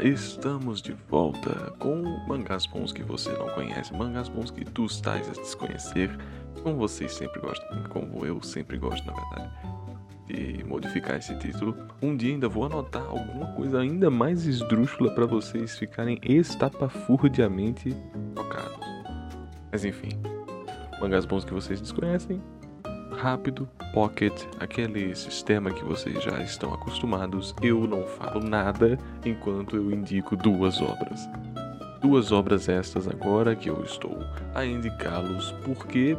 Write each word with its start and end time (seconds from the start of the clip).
estamos 0.00 0.82
de 0.82 0.92
volta 1.08 1.72
com 1.78 2.02
mangás 2.26 2.66
bons 2.66 2.92
que 2.92 3.02
você 3.02 3.30
não 3.32 3.48
conhece, 3.50 3.92
mangás 3.92 4.28
bons 4.28 4.50
que 4.50 4.64
tu 4.64 4.86
estás 4.86 5.28
a 5.28 5.32
desconhecer, 5.32 6.10
como 6.62 6.76
vocês 6.76 7.12
sempre 7.12 7.40
gostam, 7.40 7.84
como 7.88 8.24
eu 8.24 8.42
sempre 8.42 8.76
gosto, 8.78 9.06
na 9.06 9.12
verdade, 9.12 9.50
de 10.26 10.64
modificar 10.64 11.16
esse 11.16 11.36
título. 11.38 11.76
Um 12.02 12.16
dia 12.16 12.32
ainda 12.32 12.48
vou 12.48 12.64
anotar 12.64 13.04
alguma 13.04 13.52
coisa 13.54 13.80
ainda 13.80 14.10
mais 14.10 14.46
esdrúxula 14.46 15.14
para 15.14 15.26
vocês 15.26 15.78
ficarem 15.78 16.18
estapafurdiamente 16.22 17.94
tocados. 18.34 18.78
Mas 19.70 19.84
enfim, 19.84 20.10
mangás 21.00 21.24
bons 21.24 21.44
que 21.44 21.54
vocês 21.54 21.80
desconhecem, 21.80 22.40
rápido, 23.16 23.68
pocket, 23.92 24.32
aquele 24.60 25.14
sistema 25.16 25.70
que 25.72 25.84
vocês 25.84 26.22
já 26.22 26.42
estão 26.42 26.72
acostumados. 26.72 27.54
Eu 27.62 27.86
não 27.86 28.06
falo 28.06 28.40
nada 28.40 28.98
enquanto 29.24 29.76
eu 29.76 29.90
indico 29.90 30.36
duas 30.36 30.80
obras. 30.80 31.28
Duas 32.00 32.30
obras 32.30 32.68
estas 32.68 33.08
agora 33.08 33.56
que 33.56 33.70
eu 33.70 33.82
estou 33.82 34.18
a 34.54 34.64
indicá-los 34.64 35.52
porque 35.64 36.16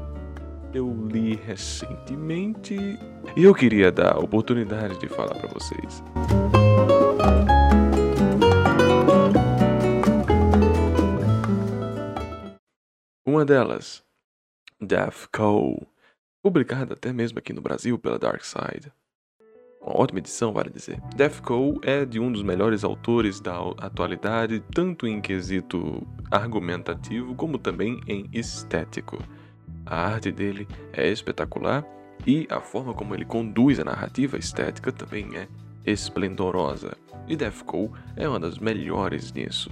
eu 0.74 0.92
li 1.12 1.36
recentemente 1.36 2.76
e 3.36 3.44
eu 3.44 3.54
queria 3.54 3.92
dar 3.92 4.16
a 4.16 4.20
oportunidade 4.20 5.00
de 5.00 5.08
falar 5.08 5.36
para 5.36 5.48
vocês. 5.50 6.04
Uma 13.26 13.46
delas, 13.46 14.04
Death 14.82 15.28
Call 15.32 15.88
publicada 16.48 16.94
até 16.94 17.12
mesmo 17.12 17.40
aqui 17.40 17.52
no 17.52 17.62
Brasil 17.62 18.00
pela 18.00 18.18
Dark 18.18 18.42
Side. 18.42 18.90
Uma 19.82 20.00
ótima 20.00 20.20
edição, 20.20 20.54
vale 20.54 20.70
dizer. 20.70 20.98
Death 21.14 21.42
Cole 21.42 21.78
é 21.84 22.06
de 22.06 22.22
um 22.22 22.32
dos 22.32 22.42
melhores 22.42 22.86
autores 22.86 23.42
da 23.42 23.58
atualidade, 23.80 24.64
tanto 24.74 25.06
em 25.06 25.20
quesito 25.20 26.08
argumentativo 26.32 27.36
como 27.36 27.58
também 27.58 28.00
em 28.08 28.30
estético. 28.32 29.18
A 29.86 30.08
arte 30.08 30.32
dele 30.32 30.66
é 30.94 31.10
espetacular 31.10 31.86
e 32.26 32.48
a 32.50 32.62
forma 32.62 32.94
como 32.94 33.14
ele 33.14 33.26
conduz 33.26 33.78
a 33.78 33.84
narrativa 33.84 34.38
estética 34.38 34.90
também 34.90 35.28
é 35.36 35.48
esplendorosa. 35.86 36.96
E 37.28 37.36
Death 37.36 37.64
Cole 37.66 37.92
é 38.16 38.28
uma 38.28 38.40
das 38.40 38.58
melhores 38.58 39.34
nisso. 39.34 39.70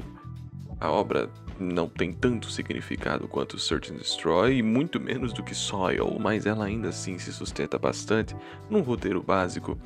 A 0.78 0.92
obra 0.92 1.30
não 1.60 1.88
tem 1.88 2.12
tanto 2.12 2.50
significado 2.52 3.28
quanto 3.28 3.60
Search 3.60 3.94
and 3.94 3.98
Destroy 3.98 4.58
e 4.58 4.64
muito 4.64 5.00
menos 5.00 5.32
do 5.34 5.44
que 5.44 5.56
Soil, 5.56 6.18
mas 6.20 6.46
ela 6.46 6.66
ainda 6.66 6.90
assim 6.90 7.18
se 7.18 7.32
sustenta 7.32 7.78
bastante 7.78 8.36
num 8.70 8.82
roteiro 8.82 9.22
básico 9.22 9.78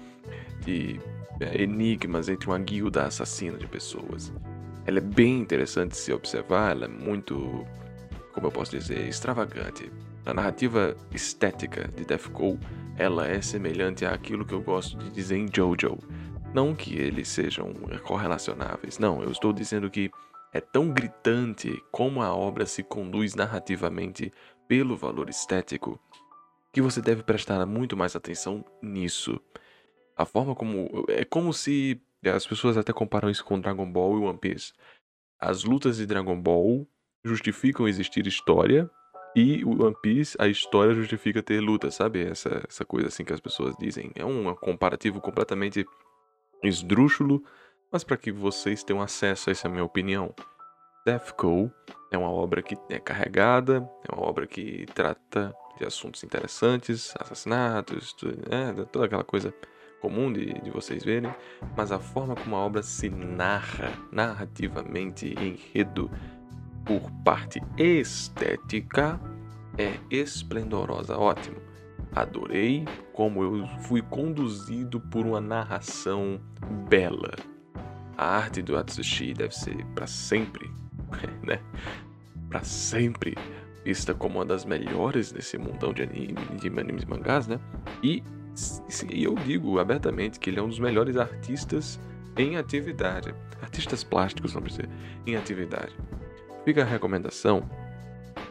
de 0.66 1.00
é, 1.40 1.62
enigmas 1.62 2.28
entre 2.28 2.47
uma 2.47 2.59
guilda 2.59 3.06
assassina 3.06 3.58
de 3.58 3.67
pessoas. 3.67 4.34
Ela 4.86 4.97
é 4.97 5.02
bem 5.02 5.40
interessante 5.40 5.95
se 5.95 6.12
observar, 6.12 6.72
ela 6.72 6.86
é 6.86 6.88
muito, 6.88 7.66
como 8.34 8.47
eu 8.47 8.52
posso 8.52 8.72
dizer, 8.72 9.08
extravagante. 9.08 9.92
A 10.25 10.34
narrativa 10.34 10.95
estética 11.14 11.88
de 11.95 12.06
Death 12.06 12.30
Call, 12.30 12.59
ela 12.97 13.28
é 13.28 13.42
semelhante 13.42 14.06
àquilo 14.06 14.45
que 14.45 14.53
eu 14.53 14.62
gosto 14.62 14.97
de 14.97 15.09
dizer 15.12 15.38
em 15.38 15.47
JoJo. 15.47 15.97
Não 16.53 16.73
que 16.73 16.95
eles 16.95 17.28
sejam 17.28 17.72
correlacionáveis, 18.03 18.97
não, 18.97 19.22
eu 19.22 19.31
estou 19.31 19.53
dizendo 19.53 19.90
que 19.90 20.09
é 20.53 20.59
tão 20.59 20.92
gritante 20.92 21.81
como 21.92 22.22
a 22.22 22.33
obra 22.33 22.66
se 22.66 22.83
conduz 22.83 23.36
narrativamente 23.36 24.33
pelo 24.67 24.95
valor 24.95 25.30
estético 25.30 26.00
que 26.72 26.81
você 26.81 27.02
deve 27.02 27.23
prestar 27.23 27.66
muito 27.66 27.97
mais 27.97 28.16
atenção 28.16 28.64
nisso. 28.81 29.39
A 30.16 30.25
forma 30.25 30.56
como. 30.56 31.06
É 31.08 31.25
como 31.25 31.53
se. 31.53 32.02
As 32.23 32.45
pessoas 32.45 32.78
até 32.78 32.91
comparam 32.91 33.30
isso 33.30 33.45
com 33.45 33.59
Dragon 33.59 33.90
Ball 33.90 34.19
e 34.19 34.23
One 34.23 34.38
Piece. 34.38 34.73
As 35.40 35.63
lutas 35.63 35.97
de 35.97 36.06
Dragon 36.06 36.40
Ball 36.40 36.85
justificam 37.23 37.88
existir 37.88 38.28
história 38.28 38.90
e 39.35 39.63
o 39.63 39.85
One 39.85 39.96
Piece, 40.02 40.35
a 40.40 40.47
história 40.47 40.94
justifica 40.94 41.41
ter 41.41 41.62
luta, 41.62 41.90
sabe? 41.91 42.23
Essa, 42.23 42.62
essa 42.68 42.84
coisa 42.84 43.07
assim 43.07 43.23
que 43.23 43.34
as 43.34 43.40
pessoas 43.40 43.75
dizem. 43.78 44.12
É 44.16 44.25
um 44.25 44.53
comparativo 44.56 45.22
completamente 45.22 45.85
esdrúxulo 46.62 47.41
mas 47.91 48.03
para 48.03 48.17
que 48.17 48.31
vocês 48.31 48.83
tenham 48.83 49.01
acesso 49.01 49.50
a 49.50 49.51
essa 49.51 49.67
é 49.67 49.72
minha 49.72 49.83
opinião, 49.83 50.33
Call 51.35 51.72
é 52.11 52.17
uma 52.17 52.29
obra 52.29 52.61
que 52.61 52.77
é 52.89 53.00
carregada, 53.00 53.89
é 54.07 54.16
uma 54.16 54.27
obra 54.27 54.45
que 54.45 54.85
trata 54.94 55.53
de 55.77 55.85
assuntos 55.85 56.23
interessantes, 56.23 57.13
assassinatos, 57.19 58.13
tudo, 58.13 58.38
né, 58.49 58.73
toda 58.91 59.05
aquela 59.05 59.23
coisa 59.23 59.53
comum 60.01 60.31
de, 60.31 60.53
de 60.61 60.69
vocês 60.69 61.03
verem, 61.03 61.33
mas 61.75 61.91
a 61.91 61.99
forma 61.99 62.35
como 62.35 62.55
a 62.55 62.59
obra 62.59 62.83
se 62.83 63.09
narra 63.09 63.91
narrativamente 64.11 65.33
enredo 65.39 66.11
por 66.85 67.11
parte 67.23 67.61
estética 67.78 69.19
é 69.78 69.99
esplendorosa, 70.09 71.17
ótimo. 71.17 71.57
Adorei 72.16 72.85
como 73.13 73.44
eu 73.44 73.67
fui 73.83 74.01
conduzido 74.01 74.99
por 74.99 75.25
uma 75.25 75.39
narração 75.39 76.41
bela, 76.89 77.35
a 78.19 78.35
arte 78.35 78.62
do 78.62 78.75
Atsushi 78.75 79.34
deve 79.34 79.56
ser 79.56 79.85
para 79.96 80.06
sempre, 80.06 80.69
né? 81.41 81.62
Para 82.50 82.62
sempre 82.66 83.34
vista 83.85 84.13
como 84.13 84.40
uma 84.40 84.46
das 84.46 84.66
melhores 84.66 85.31
desse 85.31 85.57
mundão 85.57 85.94
de, 85.94 86.03
anime, 86.03 86.35
de 86.59 86.68
animes 86.68 87.03
e 87.03 87.08
mangás, 87.08 87.47
né? 87.47 87.58
E, 88.03 88.22
e 89.09 89.24
eu 89.24 89.35
digo 89.35 89.79
abertamente 89.79 90.38
que 90.38 90.50
ele 90.50 90.59
é 90.59 90.62
um 90.62 90.68
dos 90.68 90.79
melhores 90.79 91.16
artistas 91.16 91.97
em 92.38 92.58
atividade. 92.58 93.34
Artistas 93.62 94.03
plásticos, 94.03 94.52
vamos 94.52 94.72
dizer, 94.72 94.90
em 95.25 95.38
atividade. 95.38 95.96
Fica 96.66 96.81
a 96.81 96.85
recomendação, 96.85 97.69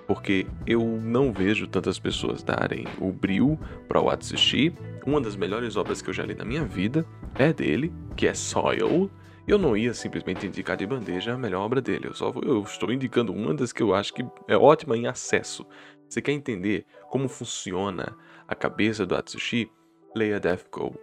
porque 0.07 0.47
eu 0.67 0.81
não 0.83 1.31
vejo 1.31 1.67
tantas 1.67 1.99
pessoas 1.99 2.43
darem 2.43 2.87
o 2.99 3.13
bril 3.13 3.61
para 3.87 4.01
o 4.01 4.09
Atsushi. 4.09 4.75
Uma 5.05 5.21
das 5.21 5.37
melhores 5.37 5.77
obras 5.77 6.01
que 6.01 6.09
eu 6.09 6.15
já 6.15 6.25
li 6.25 6.35
na 6.35 6.45
minha 6.47 6.65
vida 6.65 7.05
é 7.35 7.53
dele, 7.53 7.93
que 8.17 8.27
é 8.27 8.33
Soil, 8.33 9.11
eu 9.49 9.59
não 9.59 9.77
ia 9.77 9.95
simplesmente 9.95 10.47
indicar 10.47 10.77
de 10.77 10.87
bandeja 10.87 11.35
a 11.35 11.39
melhor 11.39 11.65
obra 11.65 11.81
dele, 11.81 12.09
eu 12.09 12.15
só 12.15 12.33
eu 12.43 12.63
estou 12.63 12.93
indicando 12.93 13.33
uma 13.33 13.55
das 13.55 13.73
que 13.73 13.83
eu 13.83 13.95
acho 13.95 14.13
que 14.13 14.25
é 14.47 14.57
ótima 14.57 14.97
em 14.97 15.07
acesso. 15.07 15.67
Você 16.09 16.23
quer 16.23 16.33
entender 16.33 16.87
como 17.11 17.29
funciona 17.29 18.17
a 18.47 18.55
cabeça 18.55 19.05
do 19.05 19.15
Atsushi? 19.15 19.71
Leia 20.15 20.41
Death 20.41 20.69
Call. 20.71 20.95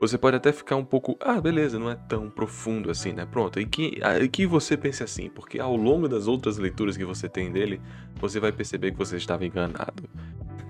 Você 0.00 0.16
pode 0.16 0.36
até 0.36 0.52
ficar 0.52 0.76
um 0.76 0.84
pouco, 0.84 1.16
ah, 1.20 1.40
beleza, 1.40 1.76
não 1.76 1.90
é 1.90 1.96
tão 1.96 2.30
profundo 2.30 2.88
assim, 2.88 3.12
né? 3.12 3.26
Pronto, 3.26 3.58
e 3.60 3.66
que, 3.66 3.98
ah, 4.00 4.18
e 4.18 4.28
que 4.28 4.46
você 4.46 4.76
pense 4.76 5.02
assim, 5.02 5.28
porque 5.28 5.58
ao 5.58 5.74
longo 5.74 6.08
das 6.08 6.28
outras 6.28 6.56
leituras 6.56 6.96
que 6.96 7.04
você 7.04 7.28
tem 7.28 7.50
dele, 7.50 7.80
você 8.14 8.38
vai 8.38 8.52
perceber 8.52 8.92
que 8.92 8.98
você 8.98 9.16
estava 9.16 9.44
enganado. 9.44 10.04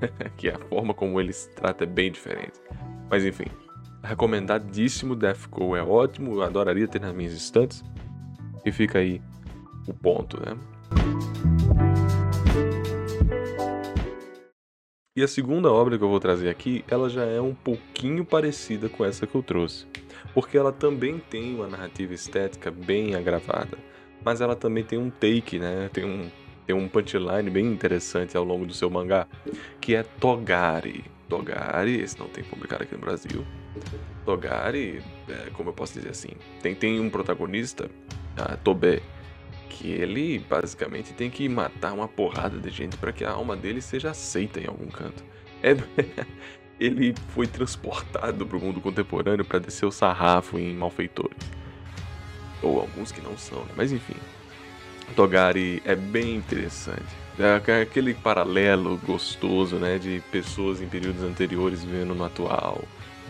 que 0.36 0.48
a 0.48 0.58
forma 0.58 0.94
como 0.94 1.20
ele 1.20 1.32
se 1.32 1.50
trata 1.50 1.84
é 1.84 1.86
bem 1.86 2.10
diferente. 2.10 2.58
Mas 3.10 3.24
enfim, 3.24 3.46
recomendadíssimo. 4.02 5.14
Deathcore 5.14 5.80
é 5.80 5.82
ótimo, 5.82 6.34
eu 6.34 6.42
adoraria 6.42 6.88
ter 6.88 7.00
nas 7.00 7.14
minhas 7.14 7.32
estantes. 7.32 7.84
E 8.64 8.72
fica 8.72 8.98
aí 8.98 9.20
o 9.86 9.94
ponto, 9.94 10.38
né? 10.40 10.56
E 15.16 15.22
a 15.22 15.26
segunda 15.26 15.72
obra 15.72 15.98
que 15.98 16.04
eu 16.04 16.08
vou 16.08 16.20
trazer 16.20 16.48
aqui, 16.48 16.84
ela 16.88 17.08
já 17.08 17.24
é 17.24 17.40
um 17.40 17.52
pouquinho 17.52 18.24
parecida 18.24 18.88
com 18.88 19.04
essa 19.04 19.26
que 19.26 19.34
eu 19.34 19.42
trouxe, 19.42 19.84
porque 20.32 20.56
ela 20.56 20.70
também 20.70 21.18
tem 21.18 21.56
uma 21.56 21.66
narrativa 21.66 22.14
estética 22.14 22.70
bem 22.70 23.16
agravada, 23.16 23.76
mas 24.24 24.40
ela 24.40 24.54
também 24.54 24.84
tem 24.84 24.96
um 24.96 25.10
take, 25.10 25.58
né? 25.58 25.90
Tem 25.92 26.04
um 26.04 26.30
tem 26.68 26.76
um 26.76 26.86
punchline 26.86 27.48
bem 27.48 27.66
interessante 27.66 28.36
ao 28.36 28.44
longo 28.44 28.66
do 28.66 28.74
seu 28.74 28.90
mangá, 28.90 29.26
que 29.80 29.94
é 29.94 30.02
Togari. 30.02 31.02
Togari, 31.26 31.98
esse 31.98 32.18
não 32.18 32.28
tem 32.28 32.44
publicado 32.44 32.82
aqui 32.82 32.94
no 32.94 33.00
Brasil, 33.00 33.44
Togari, 34.24 35.02
é, 35.28 35.50
como 35.54 35.70
eu 35.70 35.72
posso 35.72 35.94
dizer 35.94 36.10
assim, 36.10 36.30
tem, 36.62 36.74
tem 36.74 37.00
um 37.00 37.08
protagonista, 37.08 37.90
a 38.36 38.56
Tobe, 38.56 39.02
que 39.68 39.90
ele 39.90 40.38
basicamente 40.38 41.12
tem 41.12 41.30
que 41.30 41.48
matar 41.48 41.92
uma 41.92 42.08
porrada 42.08 42.58
de 42.58 42.70
gente 42.70 42.96
para 42.96 43.12
que 43.12 43.24
a 43.24 43.30
alma 43.30 43.56
dele 43.56 43.80
seja 43.80 44.10
aceita 44.10 44.60
em 44.60 44.66
algum 44.66 44.86
canto. 44.88 45.24
É, 45.62 45.76
ele 46.78 47.14
foi 47.28 47.46
transportado 47.46 48.46
para 48.46 48.56
o 48.56 48.60
mundo 48.60 48.80
contemporâneo 48.80 49.44
para 49.44 49.58
descer 49.58 49.86
o 49.86 49.90
sarrafo 49.90 50.58
em 50.58 50.74
malfeitores. 50.74 51.38
Ou 52.62 52.80
alguns 52.80 53.12
que 53.12 53.20
não 53.20 53.36
são, 53.36 53.60
né? 53.64 53.72
mas 53.76 53.92
enfim. 53.92 54.16
Togari 55.14 55.82
é 55.84 55.94
bem 55.94 56.36
interessante. 56.36 57.16
É 57.38 57.80
aquele 57.82 58.14
paralelo 58.14 58.98
gostoso, 58.98 59.76
né, 59.76 59.96
de 59.96 60.20
pessoas 60.30 60.82
em 60.82 60.88
períodos 60.88 61.22
anteriores 61.22 61.84
vivendo 61.84 62.14
no 62.14 62.24
atual 62.24 62.82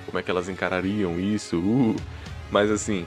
como 0.08 0.18
é 0.18 0.22
que 0.22 0.30
elas 0.30 0.48
encarariam 0.48 1.20
isso, 1.20 1.58
uh, 1.58 1.94
mas 2.50 2.70
assim, 2.70 3.06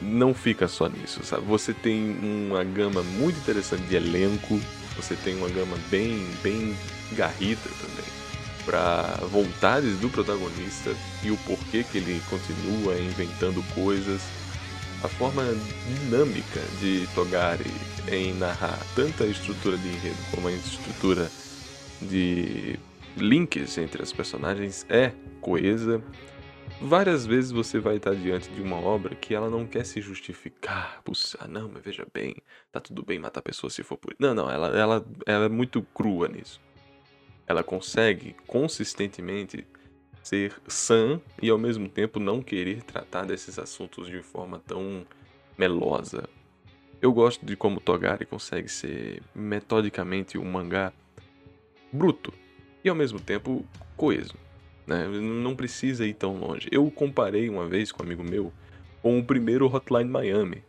não 0.00 0.32
fica 0.32 0.68
só 0.68 0.88
nisso, 0.88 1.24
sabe? 1.24 1.44
Você 1.46 1.74
tem 1.74 2.16
uma 2.22 2.62
gama 2.62 3.02
muito 3.02 3.38
interessante 3.38 3.82
de 3.82 3.96
elenco, 3.96 4.60
você 4.96 5.16
tem 5.16 5.34
uma 5.36 5.48
gama 5.48 5.76
bem, 5.90 6.24
bem 6.40 6.76
garrita 7.16 7.68
também 7.80 8.12
para 8.64 9.18
vontades 9.26 9.98
do 9.98 10.08
protagonista 10.08 10.94
e 11.24 11.32
o 11.32 11.36
porquê 11.38 11.82
que 11.82 11.98
ele 11.98 12.22
continua 12.30 12.96
inventando 12.96 13.60
coisas. 13.74 14.22
a 15.02 15.08
forma 15.08 15.42
dinâmica 15.88 16.60
de 16.80 17.08
Togari 17.12 17.68
em 18.08 18.32
narrar 18.34 18.78
tanto 18.94 19.24
a 19.24 19.26
estrutura 19.26 19.76
de 19.76 19.88
enredo 19.88 20.18
como 20.30 20.46
a 20.46 20.52
estrutura 20.52 21.28
de 22.00 22.78
links 23.16 23.78
entre 23.78 24.02
as 24.02 24.12
personagens 24.12 24.86
é 24.88 25.12
coesa. 25.40 26.02
Várias 26.80 27.26
vezes 27.26 27.50
você 27.50 27.78
vai 27.78 27.96
estar 27.96 28.14
diante 28.14 28.48
de 28.50 28.60
uma 28.60 28.76
obra 28.76 29.14
que 29.14 29.34
ela 29.34 29.48
não 29.48 29.66
quer 29.66 29.84
se 29.84 30.00
justificar. 30.00 31.00
Puxa, 31.04 31.38
não, 31.48 31.68
mas 31.72 31.82
veja 31.82 32.06
bem, 32.12 32.36
tá 32.70 32.80
tudo 32.80 33.04
bem 33.04 33.18
matar 33.18 33.42
pessoas 33.42 33.74
se 33.74 33.82
for 33.82 33.96
por. 33.96 34.14
Não, 34.18 34.34
não, 34.34 34.50
ela, 34.50 34.68
ela, 34.76 35.06
ela 35.26 35.44
é 35.44 35.48
muito 35.48 35.82
crua 35.94 36.28
nisso. 36.28 36.60
Ela 37.46 37.62
consegue 37.62 38.34
consistentemente 38.46 39.66
ser 40.22 40.54
sã 40.66 41.20
e 41.40 41.50
ao 41.50 41.58
mesmo 41.58 41.88
tempo 41.88 42.18
não 42.18 42.42
querer 42.42 42.82
tratar 42.82 43.24
desses 43.24 43.58
assuntos 43.58 44.08
de 44.08 44.22
forma 44.22 44.60
tão 44.66 45.06
melosa. 45.58 46.28
Eu 47.00 47.12
gosto 47.12 47.44
de 47.44 47.56
como 47.56 47.80
Togari 47.80 48.24
consegue 48.24 48.68
ser 48.68 49.22
metodicamente 49.34 50.38
um 50.38 50.44
mangá 50.44 50.92
bruto 51.92 52.32
e 52.84 52.88
ao 52.88 52.94
mesmo 52.94 53.20
tempo 53.20 53.64
coeso. 53.96 54.34
Né? 54.86 55.06
Não 55.06 55.54
precisa 55.54 56.06
ir 56.06 56.14
tão 56.14 56.36
longe. 56.36 56.68
Eu 56.70 56.90
comparei 56.90 57.48
uma 57.48 57.66
vez 57.66 57.92
com 57.92 58.02
um 58.02 58.06
amigo 58.06 58.24
meu 58.24 58.52
com 59.00 59.18
o 59.18 59.24
primeiro 59.24 59.66
Hotline 59.66 60.08
Miami. 60.08 60.62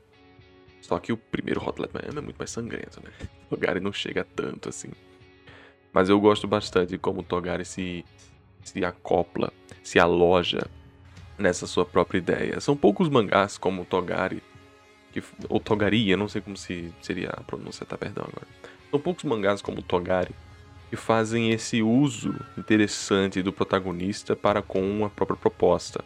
Só 0.82 1.00
que 1.00 1.14
o 1.14 1.18
primeiro 1.18 1.64
Hotline 1.64 1.90
Miami 1.94 2.18
é 2.18 2.22
muito 2.22 2.38
mais 2.38 2.52
sangrento, 2.52 3.02
né? 3.04 3.12
Togari 3.50 3.80
não 3.80 3.94
chega 3.94 4.24
tanto 4.24 4.70
assim. 4.70 4.90
Mas 5.92 6.10
eu 6.10 6.20
gosto 6.20 6.48
bastante 6.48 6.90
de 6.90 6.98
como 6.98 7.24
Togari 7.24 7.64
se 7.64 8.04
se 8.64 8.84
acopla, 8.86 9.52
se 9.84 10.00
aloja 10.00 10.66
nessa 11.38 11.68
sua 11.68 11.86
própria 11.86 12.18
ideia. 12.18 12.60
São 12.62 12.76
poucos 12.76 13.10
mangás 13.10 13.58
como 13.58 13.86
Togari, 13.86 14.42
que, 15.12 15.22
ou 15.50 15.60
Togari, 15.60 16.10
eu 16.10 16.18
não 16.18 16.28
sei 16.28 16.42
como 16.42 16.56
se 16.56 16.94
seria 17.02 17.30
a 17.30 17.44
pronúncia, 17.44 17.86
tá? 17.86 17.98
Perdão 17.98 18.26
agora. 18.26 18.48
São 18.90 19.00
poucos 19.00 19.24
mangás 19.24 19.62
como 19.62 19.82
Togari 19.82 20.34
que 20.94 20.96
fazem 20.96 21.50
esse 21.50 21.82
uso 21.82 22.36
interessante 22.56 23.42
do 23.42 23.52
protagonista 23.52 24.36
para 24.36 24.62
com 24.62 24.80
uma 24.80 25.10
própria 25.10 25.36
proposta. 25.36 26.06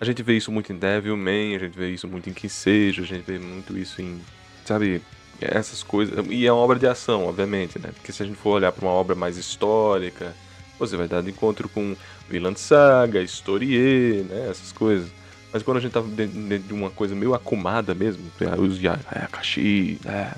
A 0.00 0.04
gente 0.04 0.20
vê 0.20 0.36
isso 0.36 0.50
muito 0.50 0.72
em 0.72 0.76
Devilman, 0.76 1.54
a 1.54 1.60
gente 1.60 1.78
vê 1.78 1.90
isso 1.90 2.08
muito 2.08 2.28
em 2.28 2.32
Kisejo, 2.32 3.04
a 3.04 3.06
gente 3.06 3.22
vê 3.22 3.38
muito 3.38 3.78
isso 3.78 4.02
em, 4.02 4.20
sabe, 4.64 5.00
essas 5.40 5.84
coisas. 5.84 6.26
E 6.28 6.44
é 6.44 6.52
uma 6.52 6.60
obra 6.60 6.76
de 6.76 6.88
ação, 6.88 7.28
obviamente, 7.28 7.78
né? 7.78 7.92
Porque 7.94 8.10
se 8.10 8.20
a 8.20 8.26
gente 8.26 8.34
for 8.36 8.56
olhar 8.56 8.72
para 8.72 8.84
uma 8.84 8.92
obra 8.94 9.14
mais 9.14 9.36
histórica, 9.36 10.34
você 10.76 10.96
vai 10.96 11.06
dar 11.06 11.22
de 11.22 11.30
encontro 11.30 11.68
com 11.68 11.94
Vilã 12.28 12.52
Saga, 12.56 13.22
Historie, 13.22 14.26
né? 14.28 14.48
Essas 14.50 14.72
coisas. 14.72 15.08
Mas 15.52 15.62
quando 15.62 15.76
a 15.76 15.80
gente 15.80 15.92
tá 15.92 16.00
dentro 16.00 16.66
de 16.66 16.74
uma 16.74 16.90
coisa 16.90 17.14
meio 17.14 17.32
acumada 17.32 17.94
mesmo, 17.94 18.24
os 18.58 18.82
é, 18.82 18.88
Akashi, 19.22 20.00
é, 20.04 20.34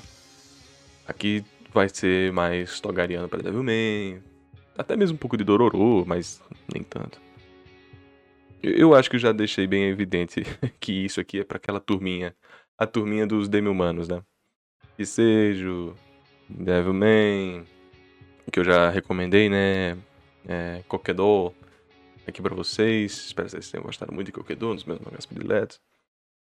aqui 1.07 1.43
vai 1.77 1.89
ser 1.89 2.31
mais 2.33 2.79
Togariano 2.79 3.29
para 3.29 3.41
Devilman, 3.41 4.21
até 4.77 4.95
mesmo 4.95 5.15
um 5.15 5.17
pouco 5.17 5.37
de 5.37 5.43
Dororo, 5.43 6.03
mas 6.05 6.41
nem 6.73 6.83
tanto. 6.83 7.21
Eu 8.61 8.95
acho 8.95 9.09
que 9.09 9.17
já 9.17 9.31
deixei 9.31 9.67
bem 9.67 9.85
evidente 9.85 10.41
que 10.79 10.91
isso 10.91 11.19
aqui 11.19 11.39
é 11.39 11.43
para 11.43 11.57
aquela 11.57 11.79
turminha, 11.79 12.35
a 12.77 12.85
turminha 12.85 13.25
dos 13.25 13.47
demi-humanos, 13.47 14.07
né? 14.07 14.21
Isejo, 14.97 15.93
Devilman, 16.49 17.65
que 18.51 18.59
eu 18.59 18.63
já 18.63 18.89
recomendei, 18.89 19.49
né? 19.49 19.97
é, 20.47 20.81
Kokedo 20.87 21.53
aqui 22.25 22.41
para 22.41 22.55
vocês. 22.55 23.11
Espero 23.27 23.47
que 23.47 23.51
vocês 23.51 23.69
tenham 23.69 23.83
gostado 23.83 24.13
muito 24.13 24.27
de 24.27 24.31
Kokedo, 24.31 24.71
um 24.71 24.75
dos 24.75 24.85
meus 24.85 24.99
mangás 24.99 25.25
prediletos. 25.25 25.79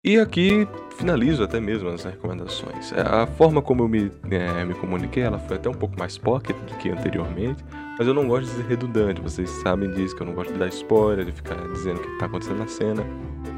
E 0.04 0.18
aqui 0.18 0.66
finalizo 0.96 1.44
até 1.44 1.60
mesmo 1.60 1.88
as 1.88 2.02
recomendações. 2.02 2.92
É, 2.92 3.02
a 3.02 3.24
forma 3.24 3.62
como 3.62 3.84
eu 3.84 3.88
me, 3.88 4.10
é, 4.32 4.64
me 4.64 4.74
comuniquei, 4.74 5.22
ela 5.22 5.38
foi 5.38 5.56
até 5.56 5.70
um 5.70 5.74
pouco 5.74 5.96
mais 5.96 6.18
pocket 6.18 6.56
do 6.56 6.76
que 6.78 6.90
anteriormente, 6.90 7.64
mas 7.96 8.08
eu 8.08 8.12
não 8.12 8.26
gosto 8.26 8.46
de 8.46 8.50
ser 8.50 8.64
redundante, 8.64 9.20
vocês 9.20 9.48
sabem 9.62 9.92
disso, 9.92 10.16
que 10.16 10.22
eu 10.22 10.26
não 10.26 10.34
gosto 10.34 10.52
de 10.52 10.58
dar 10.58 10.66
spoiler, 10.66 11.24
de 11.24 11.30
ficar 11.30 11.54
dizendo 11.68 12.00
o 12.00 12.02
que 12.02 12.10
está 12.14 12.26
acontecendo 12.26 12.58
na 12.58 12.66
cena. 12.66 13.06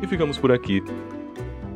E 0.03 0.07
ficamos 0.07 0.37
por 0.37 0.53
aqui. 0.53 0.85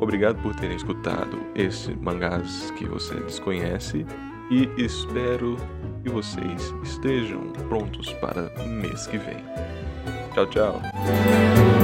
Obrigado 0.01 0.37
por 0.43 0.55
terem 0.55 0.77
escutado 0.77 1.41
esse 1.55 1.95
mangás 1.95 2.71
que 2.73 2.85
você 2.85 3.15
desconhece 3.15 4.05
e 4.51 4.69
espero 4.77 5.57
que 6.05 6.11
vocês 6.11 6.75
estejam 6.83 7.41
prontos 7.71 8.13
para 8.15 8.51
mês 8.67 9.07
que 9.07 9.17
vem. 9.17 9.43
Tchau, 10.35 10.47
tchau. 10.47 11.78